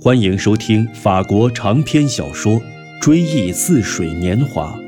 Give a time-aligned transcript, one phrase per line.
[0.00, 2.52] 欢迎收听法国长篇小说
[3.00, 4.78] 《追忆似水年华》，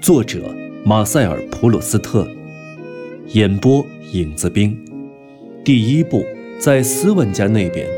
[0.00, 0.52] 作者
[0.84, 2.28] 马塞尔·普鲁斯特，
[3.28, 4.76] 演播影子兵。
[5.64, 6.26] 第一部
[6.58, 7.88] 在斯万家那边，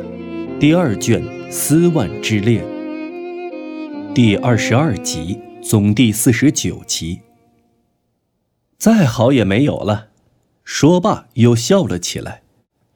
[0.61, 2.63] 第二卷《斯万之恋》，
[4.13, 7.23] 第二十二集，总第四十九集。
[8.77, 10.09] 再好也没有了。
[10.63, 12.43] 说罢，又笑了起来。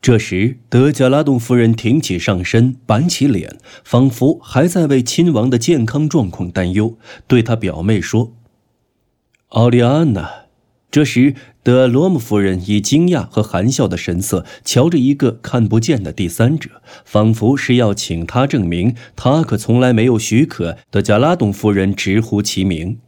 [0.00, 8.32] 这时，德加拉洞夫人挺起上身，板起脸，仿佛还在为亲王的健康状况担忧，对他表妹说
[9.48, 10.30] ：“奥利安娜。”
[10.90, 22.98] 这时，德罗姆夫人以惊讶和含笑的神色瞧着一个看不见的第三者，仿佛是要请他证明他可从来没有许可德加拉洞夫人直呼其名。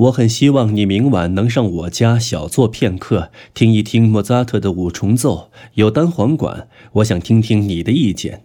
[0.00, 5.50] 我很希望你明晚能上我家小坐片刻，听一听莫扎特的五重奏。
[5.74, 8.44] 有单簧管，我想听听你的意见。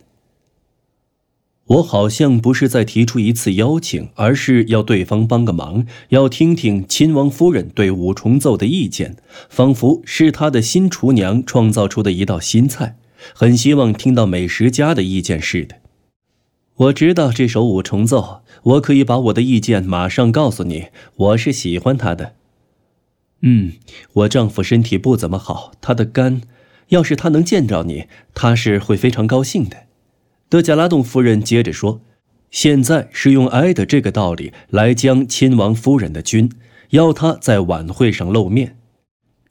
[1.68, 9.16] 我好像不是在提出一次邀请，而是要对方帮个忙，要听听亲王夫人对五重奏的意见，
[9.50, 12.98] 仿佛是他的新厨娘创造出的一道新菜，
[13.34, 15.78] 很希望听到美食家的意见似的。
[16.78, 18.42] 我知道这首五重奏。
[18.64, 22.34] 我可以把我的意见马上告诉你，我是喜欢他的。
[23.42, 23.74] 嗯，
[24.14, 26.42] 我丈夫身体不怎么好，他的肝，
[26.90, 29.86] 要是他能见着你，他是会非常高兴的。
[30.50, 32.02] 德加拉洞夫人接着说
[32.52, 36.52] ：“现在是用爱的这个道理来将亲王夫人的军，
[36.90, 38.78] 要他在晚会上露面。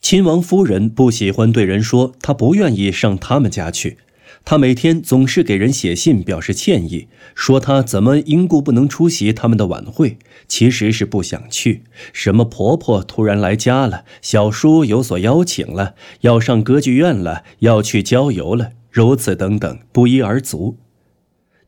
[0.01, 3.99] 亲王夫人不喜欢对人说，她不愿意上他们家去。”
[4.47, 11.85] 他每天总是给人写信表示歉意，说他怎么因故不能出席他们的晚会，其实是不想去。
[12.13, 20.77] 什么婆婆突然来家了，小叔有所邀请了，要上歌剧院了，要去郊游了，如此等等，不一而足。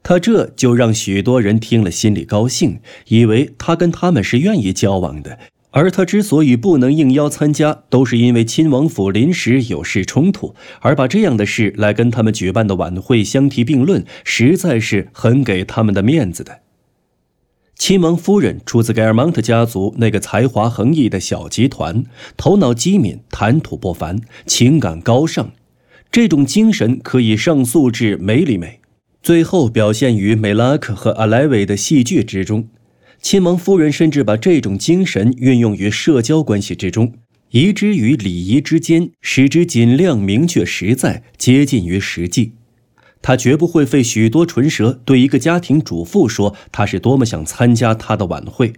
[0.02, 5.38] 他这就让许多人听了心里高兴，以为他跟他们是愿意交往的。
[5.76, 16.60] 而他之所以不能应邀参加，都是因为亲王府临时有事冲突，而把这样的事来跟他们举办的晚会相提并论，实在是很给他们的面子的。
[17.74, 22.04] 亲王夫人出自盖尔蒙特家族那个才华横溢的小集团，
[22.38, 25.50] 头脑机敏，谈吐不凡，情感高尚，
[26.10, 28.80] 这种精神可以上溯至梅里美，
[29.22, 32.70] 最后表现于梅拉克和阿莱维的戏剧之中。
[33.26, 37.12] 亲王夫人甚至把这种精神运用于社交关系之中，
[37.50, 42.52] 移之于礼仪之间，使之尽量明确、实在、接近于实际。
[43.20, 48.74] 她绝不会费许多唇舌对一个家庭主妇说她是多么想参加她的晚会。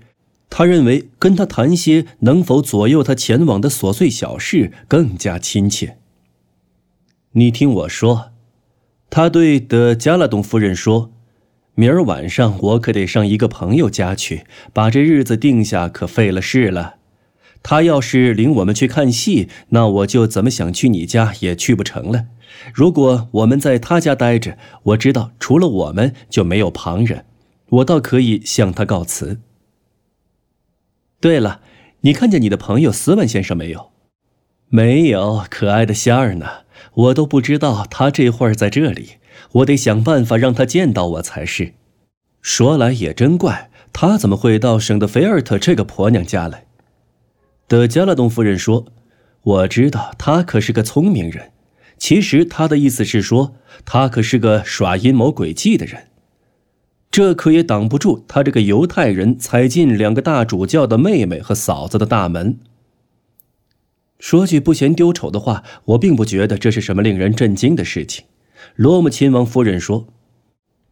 [0.48, 5.98] 她认为跟她谈些能否左右她前往的琐碎小事更加亲切。
[7.32, 8.30] 你听我说，
[9.10, 11.12] 她对德加拉东夫人说。
[11.78, 16.96] 明儿晚上我可得上一个朋友家去，把这日子定下，可费了事了。
[17.62, 22.24] 他要是领我们去看戏，那我就怎么想去你家也去不成了。
[22.74, 27.24] 如果我们在他家待着，我知道除了我们就没有旁人，
[27.68, 29.38] 我倒可以向他告辞。
[31.20, 31.60] 对了，
[32.00, 33.90] 你看见你的朋友斯文先生没有？
[34.68, 36.46] 没有，可爱的仙儿呢？
[36.94, 39.10] 我都不知道他这会儿在这里。
[39.52, 41.74] 我得想办法让他见到我才是。
[42.40, 46.66] 说来也真怪，他怎么会到省德菲尔特这个婆娘家来？
[47.66, 48.86] 德加拉东夫人说
[49.42, 51.50] ：“我知道他可是个聪明人。
[51.98, 56.08] 其实他的意思是说，他可是个耍阴谋诡计的人。
[57.10, 62.60] 这可也挡不住他这个犹太人踩进两个大主教的妹妹和嫂子的大门。
[64.20, 68.24] 说句不嫌丢丑的话，我并不觉得这是什么令人震惊的事情。”
[68.76, 70.06] 罗姆亲王夫人说：“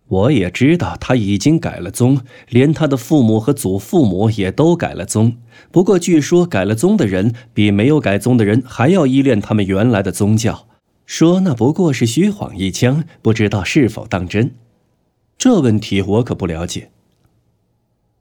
[0.09, 5.37] 我也知道他已经改了宗，连他的父母和祖父母也都改了宗。
[5.71, 10.67] 不过，据说改了宗的人比没有改宗的人还要依恋他们原来的宗教。
[11.05, 14.53] 说那不过是虚晃一枪，不知道是否当真。
[15.39, 16.91] 这问题我可不了解。”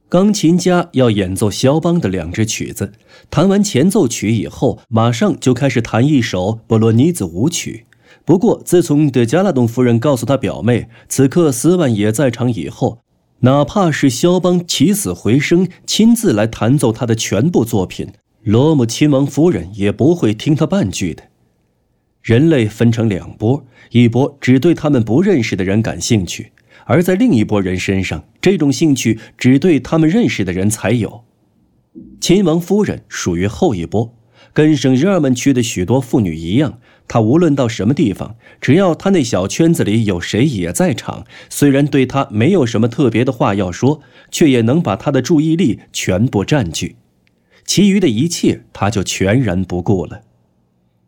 [0.07, 2.93] 钢琴家要演奏肖邦的两支曲子，
[3.31, 7.85] 弹完前奏曲以后，马上就开始弹一首波洛尼兹舞曲。
[8.25, 12.97] 不过，自从德加拉东夫人告诉他表妹此刻斯万也在场以后，
[13.41, 18.07] 哪怕是肖邦起死回生，亲自来弹奏他的全部作品，
[18.41, 21.21] 罗姆亲王夫人也不会听他半句的。
[22.23, 26.51] 人类分成两波，一波只对他们不认识的人感兴趣，
[26.85, 31.23] 而在另一波人身上，这种兴趣只对他们认识的人才有。
[32.19, 34.15] 亲王夫人属于后一波。
[34.53, 46.95] 跟圣日耳曼区的许多妇女一样，他无论到什么地方，只要他那小圈子里有谁也在场，虽然对他没有什么特别的话要说，却也能把他的注意力全部占据。
[47.65, 50.21] 其余的一切，他就全然不顾了。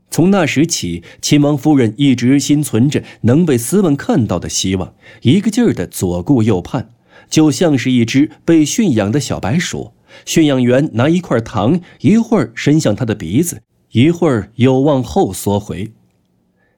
[0.09, 6.89] 从那时起，亲王夫人一直心存着能被斯文看到的希望，一个劲儿的左顾右盼，
[7.29, 9.91] 就像是一只被驯养的小白鼠。
[10.25, 13.61] 驯养员拿一块糖，一会儿伸向他的鼻子，
[13.91, 15.91] 一会儿又往后缩回，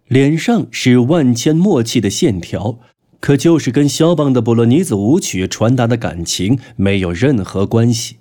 [0.07, 2.79] 脸上是万千默契的线条，
[3.19, 8.17] 可就是跟肖邦的《布洛尼子舞曲》传达的感情没有任何关系。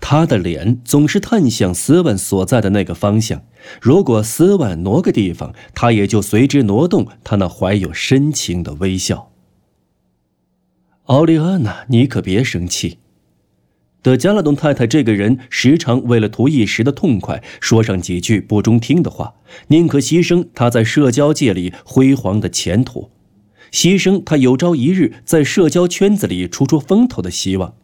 [0.00, 3.42] 他的脸总是探向斯万所在的那个方向，
[3.80, 9.30] 如果斯万挪个地方，他也就随之挪动他那怀有深情的微笑。
[11.04, 12.98] 奥利安娜，你可别生气。
[14.04, 19.36] 德加拉东太太这个人时常为了图一时的痛快，说上几句不中听的话，
[19.68, 23.08] 宁可牺牲她在社交界里辉煌的前途，
[23.72, 27.76] 牺牲她有朝一日在社交圈子里出出风头的希望。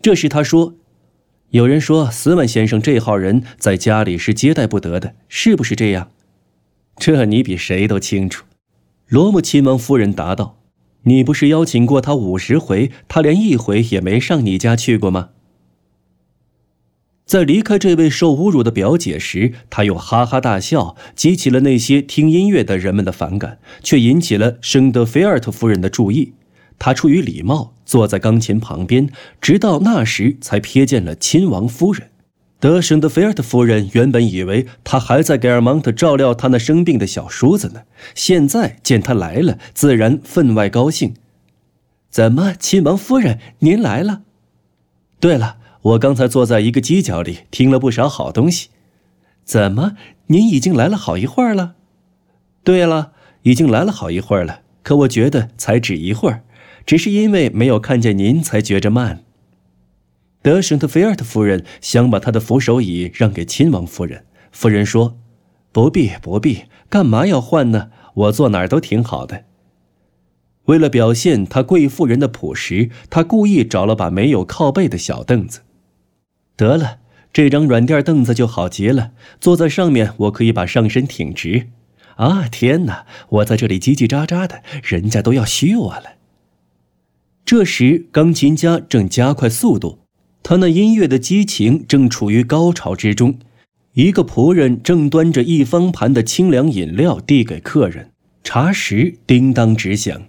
[0.00, 0.76] 这时他说。
[1.50, 6.12] 有人说，斯文先生这号人在家里是接待不得的，是不是这样？
[6.96, 8.44] 这你比谁都清楚。
[9.08, 10.60] 罗姆亲王夫人答道
[11.02, 15.30] ：“你不是邀请过他五十回，他连一回也没上你家去过吗？”
[17.30, 26.32] 在离开这位受侮辱的表姐时，他又哈哈大笑，激起了那些听音乐的人们的反感，却引起了圣德菲尔特夫人的注意。
[26.76, 29.08] 他出于礼貌坐在钢琴旁边，
[29.40, 32.10] 直到那时才瞥见了亲王夫人。
[32.58, 37.82] 德圣德菲尔特夫人原本以为他还在给尔蒙特照料他那生病的小叔子呢，
[38.16, 41.14] 现在见他来了，自然分外高兴。
[42.10, 44.22] 怎么，亲王夫人，您来了？
[45.20, 48.68] 对了，我刚才坐在一个犄角里听了不少好东西。
[49.44, 49.96] 怎么，
[50.26, 51.74] 您已经来了好一会儿了？
[52.62, 53.12] 对了，
[53.42, 56.44] 已经来了好一会儿了，可我觉得才只一会儿。
[56.84, 59.24] 只是因为没有看见您，才觉着慢。
[60.42, 64.24] 德圣特菲尔特夫人想把她的扶手椅让给亲王夫人。
[64.52, 65.18] 夫人说
[65.72, 67.90] ：“不必，不必，干嘛要换呢？
[68.14, 69.44] 我坐哪儿都挺好的。”
[70.66, 75.60] 为了表现她贵妇人的朴实，她故意找了把没有靠背的小凳子。
[76.56, 76.98] 得了，
[77.32, 81.68] 这张软垫凳子就好极了，坐在上面，我可以把上身挺直。
[82.16, 83.06] 啊，天哪！
[83.30, 86.16] 我在这里叽叽喳喳的，人家都要虚我了。
[87.46, 90.00] 这时，钢琴家正加快速度，
[90.42, 93.38] 他那音乐的激情正处于高潮之中。
[93.94, 98.10] 一个仆人正端着一方盘的清凉饮料递给客人，
[98.44, 100.22] 茶匙叮当直响。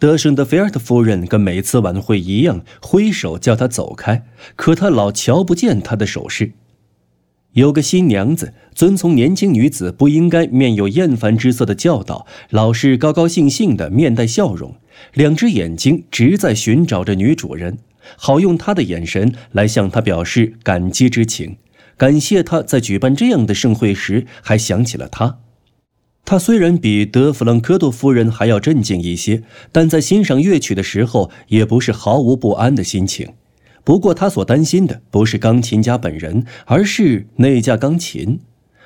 [0.00, 4.24] 德圣的菲尔特夫人跟每次晚会一样，挥手叫他走开，
[4.56, 6.52] 可他老瞧不见他的手势。
[7.52, 14.76] 有个新娘子遵从年轻女子不应该面有厌烦之色的教导，老是高高兴兴的面带笑容，
[15.12, 17.76] 两只眼睛直在寻找着女主人，
[18.16, 21.58] 好用她的眼神来向她表示感激之情，
[21.98, 25.40] 感谢她在举办这样的盛会时还想起了她。
[26.30, 29.42] 他虽然比德弗朗科多夫人还要镇静一些，
[29.72, 33.30] 但在欣赏乐曲的时候也不是毫无不安的心情。
[33.82, 38.38] 不过，他所担心的不是钢琴家本人，而是那架钢琴。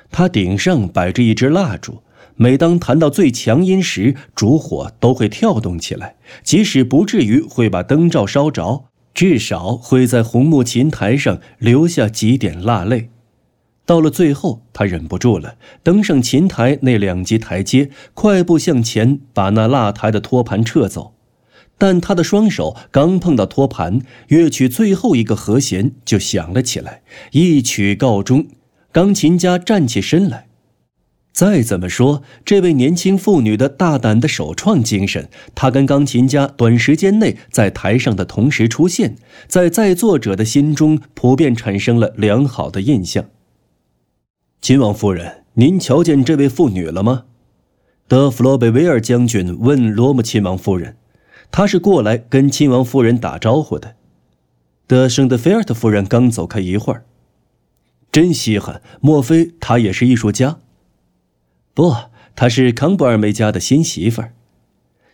[0.09, 1.99] 它顶上摆着一支蜡烛，
[2.35, 6.15] 每当弹到最强音时，烛火都会跳动起来。
[6.43, 13.11] 即使不至于会把灯罩烧着，至少会在红木琴台上留下几点蜡泪。
[13.85, 21.13] 到了最后，他忍不住了，登上琴台那两级台阶，快步向前，把那蜡台的托盘撤走。
[21.77, 27.03] 但他的双手刚碰到托盘，乐曲最后一个和弦就响了起来。
[27.31, 28.47] 一曲告终，
[28.91, 30.47] 钢琴家站起身来。
[31.33, 43.25] 再怎么说，这位年轻妇女的大胆的首创精神，她跟钢琴家短时间内在台上的同时出现，在在座者的心中普遍产生了良好的印象。
[44.65, 47.25] 亲王夫人，您瞧见这位妇女了吗？
[48.07, 50.97] 德弗罗贝维尔将军问罗姆亲王夫人。
[51.51, 53.95] 他是过来跟亲王夫人打招呼的。
[54.87, 57.05] 德圣德菲尔特夫人刚走开一会儿，
[58.11, 58.81] 真稀罕！
[59.01, 60.57] 莫非他也是艺术家？
[61.75, 61.95] 不，
[62.35, 64.33] 他是康布尔梅家的新媳妇儿。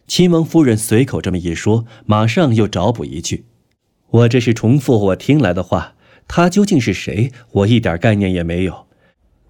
[0.08, 3.43] 亲王夫人随口这么一说，马上又找补一句
[4.12, 5.96] ：“我这是重复我听来的话。
[6.29, 7.34] 他究竟是谁？
[7.51, 8.86] 我一点概念也没有。”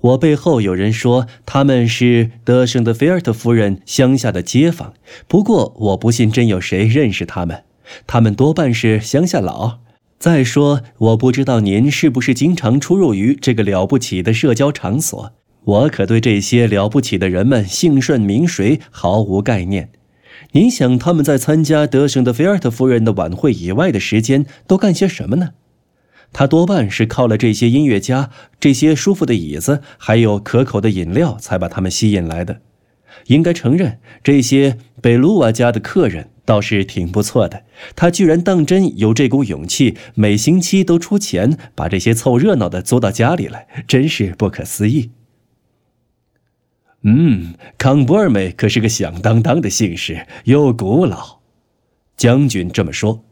[0.01, 4.93] 我背后有人说他们是德圣的菲尔特夫人乡下的街坊，
[5.27, 7.63] 不过我不信真有谁认识他们，
[8.07, 9.79] 他们多半是乡下佬。
[10.17, 15.33] 再说，我不知道您是不是经常出入于这个了不起的社交场所。
[15.63, 19.91] 我可对这些了不起的人们姓甚名谁毫无概念。
[20.53, 25.51] 您想他们在参加德胜的菲尔特夫人的晚会以外的时间都干些什么呢？
[26.33, 32.61] 他多半是靠了这些音乐家、这些舒服的椅子，还有可口的饮料，才把他们吸引来的。
[33.27, 37.63] 应该承认，这些贝鲁瓦家的客人倒是挺不错的。
[37.95, 45.11] 他居然当真有这股勇气，每星期都出钱把这些凑热闹的租到家里来，真是不可思议。
[47.03, 51.41] 嗯，康博尔美可是个响当当的姓氏，又古老。
[52.15, 53.23] 将军这么说，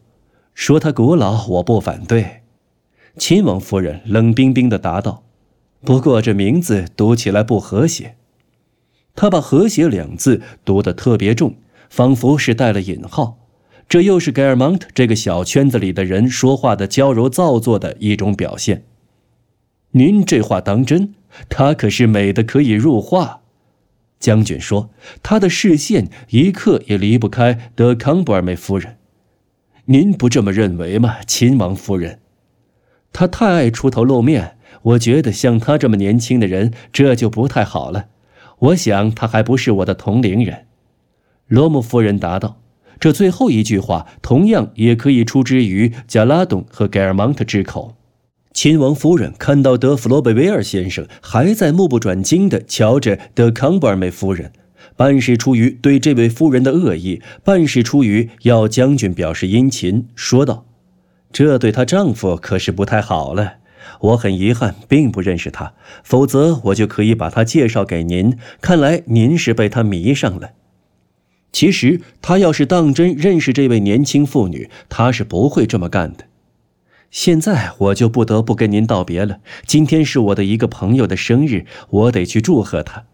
[0.53, 2.38] 说他古老，我不反对。
[3.19, 5.23] 亲王夫人冷冰冰的答道
[5.85, 8.15] ：“不过这名字读起来不和谐。”
[9.13, 11.55] 他把“和谐”两字读得特别重，
[11.89, 13.37] 仿佛是带了引号。
[13.89, 18.85] 这又是盖尔蒙特这个小圈子里的人说话的娇柔造作的一种表现。
[19.91, 21.13] 您这话当真？
[21.49, 23.41] 他可是美的可以入画。
[24.19, 24.89] 将军说
[25.21, 28.97] ：“他的视线一刻也离不开德康布尔梅夫人。
[29.85, 32.19] 您不这么认为吗，亲王夫人？
[33.11, 38.05] 他太爱出头露面，我觉得像他这么年轻的人，这就不太好了。
[38.59, 40.65] 我想他还不是我的同龄人。”
[41.47, 42.61] 罗姆夫人答道
[42.99, 47.95] ：“这最后一句话同样也可以出之于加拉东和盖尔蒙特之口。”
[48.51, 54.51] 亲王夫人看到德弗罗贝维尔先生还在目不转睛地瞧着德康布尔梅夫人，
[54.97, 60.65] 半是出于对这位夫人的恶意，半是出于要将军表示殷勤，说道
[61.31, 63.55] ：“这对她丈夫可是不太好了。
[64.01, 68.37] 我很遗憾，并不认识她，否则我就可以把她介绍给您。
[68.61, 70.51] 看来您是被她迷上了。
[71.51, 76.25] 其实他要是当真认识这位年轻妇女，他是不会这么干的。”
[77.09, 79.39] 现在我就不得不跟您道别了。
[79.65, 83.05] 今天是我的一个朋友的生日，我得去祝贺他。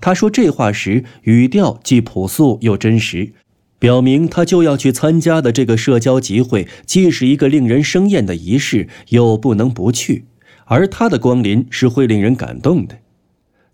[0.00, 3.32] 他说这话时语调既朴素又真实，
[3.78, 10.24] 表明他就要去参加的这个社交集会既是一个令人生厌的仪式，又不能不去。
[10.64, 12.98] 而他的光临是会令人感动的。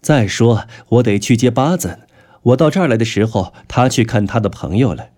[0.00, 2.00] 再说，我得去接巴子。
[2.42, 5.10] 我到这儿来的时候，他去看他的朋友了。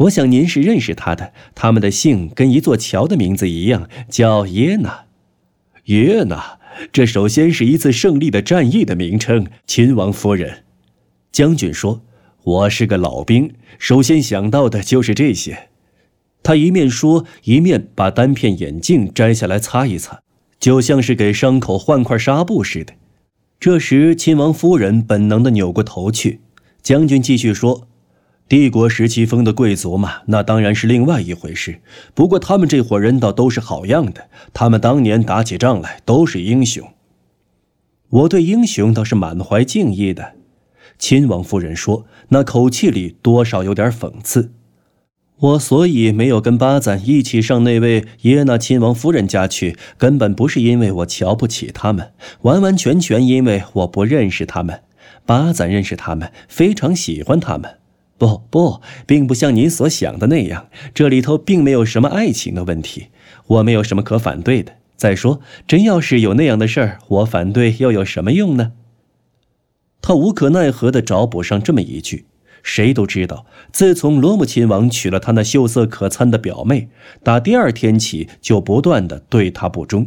[0.00, 5.06] 我想您是认识他的，他们的姓跟一座桥的名字一样，叫耶娜。
[5.86, 6.58] 耶娜，
[6.92, 9.46] 这首先是一次胜利的战役的名称。
[9.66, 10.64] 亲王夫人，
[11.32, 12.02] 将军说
[12.46, 15.68] ：“我是个老兵，首先想到的就是这些。”
[16.44, 20.20] 他一面说，一面把单片眼镜摘下来擦一擦，
[20.60, 22.94] 就像是给伤口换块纱布似的。
[23.58, 26.40] 这时，亲王夫人本能地扭过头去。
[26.82, 27.88] 将军继续说。
[28.48, 31.80] 帝国时期封的贵族嘛，那当然是另外一回事。
[32.14, 36.88] 不过他们这伙人倒都是好样的，他们当年打起仗来都是英雄。
[38.08, 40.34] 我对英雄倒是满怀敬意的。
[40.98, 44.52] 亲王夫人说，那口气里多少有点讽刺。
[45.38, 52.12] 我所以没有跟巴赞一起上那位耶娜亲王夫人家去，根本不是因为我瞧不起他们，
[52.42, 54.80] 完完全全因为我不认识他们。
[55.26, 57.76] 巴赞认识他们，非常喜欢他们。
[58.16, 63.08] 不不，并不像您所想的那样，这里头并没有什么爱情的问题，
[63.46, 64.72] 我没有什么可反对的。
[64.96, 68.72] 再说，真要是有那样的事儿，我反对又有什么用呢？
[70.06, 72.26] 他无可奈何地找补上这么一句
[72.62, 76.90] ：“谁都知道，自从罗姆亲王娶了他那秀色可餐的表妹，
[77.24, 80.06] 打第二天起就不断地对他不忠。”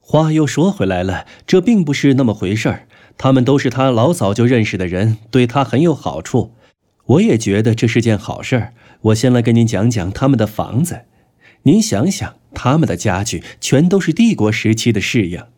[0.00, 2.88] 话又说回来了，这并不是那么回事儿。
[3.18, 6.54] 他们都是他老早就认识的人，对他很有好处。
[7.04, 8.72] 我也觉得这是件好事儿。
[9.02, 11.02] 我先来跟您讲讲他们的房子。
[11.64, 15.48] 您想想，他们的家具全都是帝国时期的式样。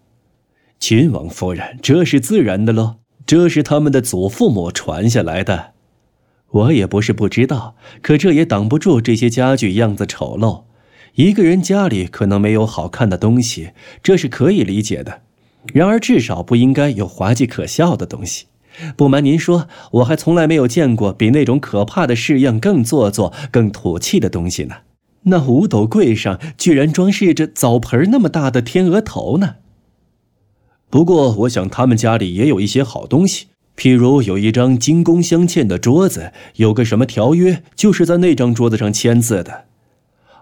[0.81, 3.02] 亲王夫人，这是自然的喽。
[3.33, 5.73] 这是他们的祖父母传下来的。
[6.51, 10.65] 我也不是不知道，可这也挡不住这些家具样子丑陋。
[11.15, 13.71] 一个人家里可能没有好看的东西，
[14.03, 15.23] 这是可以理解的。
[15.73, 18.49] 然而，至少不应该有滑稽可笑的东西。
[18.99, 24.75] 不瞒您说，我还从来没有见过比那种可怕的式样更做作、更土气的东西呢。
[25.23, 29.55] 那五斗柜上居然装饰着澡盆那么大的天鹅头呢。
[30.93, 33.47] 不过，我想他们家里也有一些好东西，
[33.79, 39.65] 譬如有一张金工镶嵌的桌子，有个什么条约，就是在那张桌子上签字的。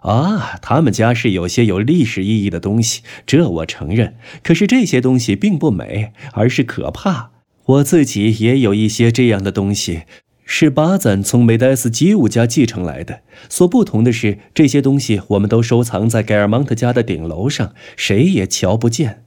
[0.01, 4.17] 啊，他们家是有些有历史意义的东西，这我承认。
[4.43, 7.31] 可是这些东西并不美，而是可怕。
[7.67, 10.03] 我自己也有一些这样的东西，
[10.45, 13.21] 是巴赞从梅黛斯基务家继承来的。
[13.49, 19.23] 所不同的是，这些东西我们都收藏在盖尔蒙特家的顶楼上，谁也瞧不见。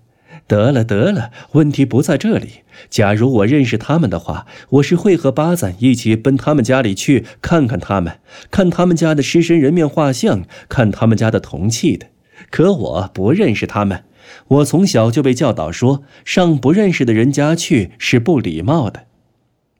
[0.54, 2.62] 得了得了，问题不在这里。
[2.88, 8.20] 假如我认识他们的话，我是会和巴赞一起奔他们家里去看看他们，
[8.52, 12.06] 看他们家的狮身人面画像，看他们家的铜器的。
[12.52, 14.04] 可我不认识他们，
[14.50, 19.06] 我从小就被教导说，上不认识的人家去是不礼貌的。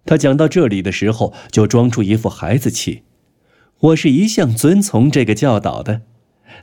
[0.08, 3.04] 他讲到这里的时候，就装出一副孩子气。
[3.80, 6.02] 我是一向遵从这个教导的。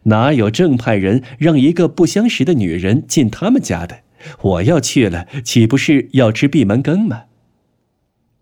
[0.04, 4.00] 哪有正派人让一个不相识的女人进他们家的？
[4.42, 7.22] 我要去了，岂不是要吃闭门羹吗？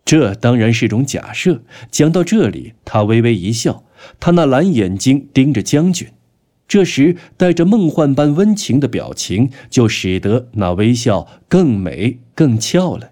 [0.03, 1.61] 这当然是种假设。
[1.89, 3.83] 讲到这里，他微微一笑，
[4.19, 6.07] 他那蓝眼睛盯着将军，
[6.67, 13.11] 这时带着梦幻般温情的表情，就使得那微笑更美更俏了。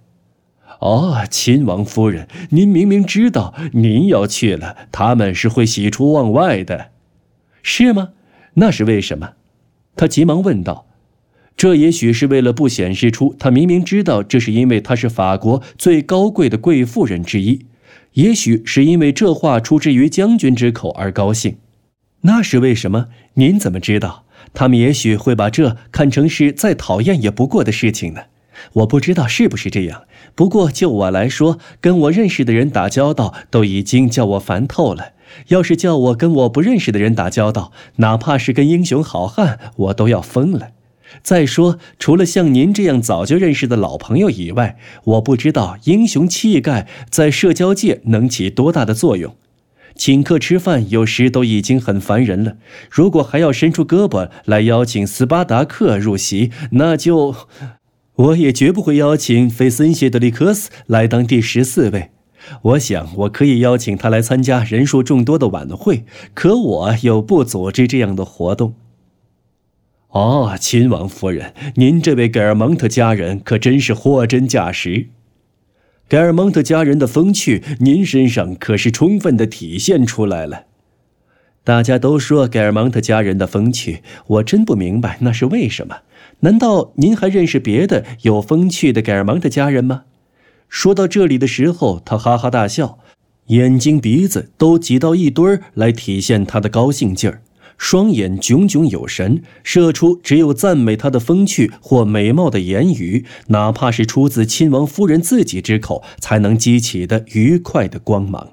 [0.80, 6.90] 哦，亲王夫人，您明明知道您要去了，他们是会喜出望外的，
[7.64, 8.10] 是吗？
[8.60, 9.34] 那是为什么？
[9.96, 10.88] 他急忙问道。
[11.56, 17.66] 这也许是为了不显示出他明明知道这是因为他是法国最高贵的贵妇人之一，
[18.14, 21.58] 也许是因为这话出自于将军之口而高兴。
[22.22, 23.08] 那是为什么？
[23.36, 24.26] 您怎么知道？
[24.54, 28.22] 他们也许会把这看成是再讨厌也不过的事情呢？
[28.74, 30.04] 我不知道是不是这样。
[30.38, 35.14] 不过就我来说，跟我认识的人打交道都已经叫我烦透了。
[35.48, 40.70] 要是叫我跟我不认识的人打交道，哪怕是跟英雄好汉，我都要疯了。
[41.24, 49.36] 再说，除了像您这样早就认识的老朋友以外，我不知道英雄气概在社交界能起多大的作用。
[49.96, 52.58] 请客吃饭有时都已经很烦人了，
[52.92, 57.34] 如果还要伸出胳膊来邀请斯巴达克入席，那就……
[58.18, 62.10] 我也绝不会邀请菲森谢德里克斯来当第十四位。
[62.64, 68.74] 我想，我可以邀请他来参加人数众多的晚会，可我又不组织这样的活动。
[70.10, 75.10] 哦，亲王夫人，您这位盖尔蒙特家人可真是货真价实。
[76.08, 80.64] 盖尔蒙特家人的风趣，您身上可是充分的体现出来了。
[81.64, 85.98] 大家都说盖尔蒙特家人的风趣，我真不明白那是为什么？
[86.42, 90.04] 难道您还认识别的有风趣的盖尔蒙特家人吗？
[90.70, 93.00] 说到这里的时候，他哈哈大笑，
[93.48, 97.42] 眼睛鼻子都挤到一堆儿来体现他的高兴劲儿，
[97.78, 108.52] 双眼炯炯有神，射出只有赞美他的风趣或美貌的言语，哪怕是出自亲王夫人自己之口才能激起的愉快的光芒。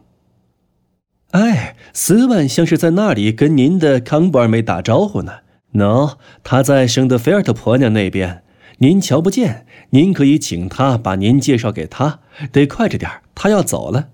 [1.33, 5.44] 哎，斯万像是在那里跟您的康布尔梅打招呼呢。
[5.75, 8.43] 喏，他在圣德菲尔特婆娘那边。
[8.79, 12.21] 您瞧不见，您可以请他把您介绍给他。
[12.51, 14.09] 得快着点他要走了。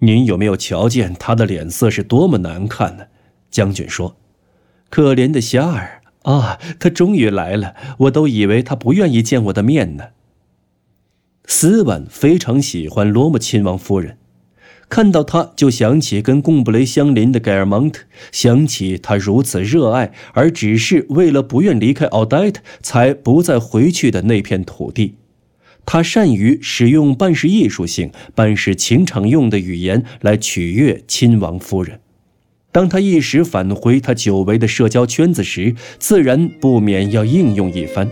[0.00, 3.06] 您有没有瞧见他的脸色是多么难看呢？
[3.50, 4.16] 将军说
[4.90, 10.08] ：“可怜的虾儿啊，他终于来了，我都以为他不愿意见我的面呢。”
[11.46, 14.18] 斯万非常喜欢罗姆亲王夫人。
[14.88, 25.16] 看到他，就想起跟贡布雷相邻的盖尔蒙特，想起他如此热爱，而只是为了不愿离开奥黛特，才不再回去的那片土地。
[25.86, 32.00] 他善于使用办事艺术性、办事情场用的语言来取悦亲王夫人。
[32.70, 38.08] 当他一时返回他久违的社交圈子时，自然不免要应用一番。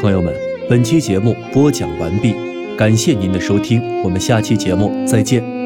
[0.00, 0.47] 朋友们。
[0.68, 2.34] 本期节目播讲完毕，
[2.76, 5.57] 感谢您的收听，我们下期节目再见。